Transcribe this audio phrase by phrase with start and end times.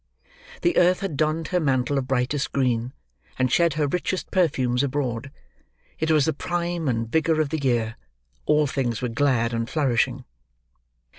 [0.63, 2.91] The earth had donned her mantle of brightest green;
[3.37, 5.29] and shed her richest perfumes abroad.
[5.99, 7.97] It was the prime and vigour of the year;
[8.47, 10.25] all things were glad and flourishing.